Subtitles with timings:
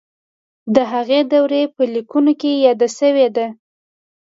[0.75, 3.47] د هغې دورې په لیکنو کې یاده شوې ده.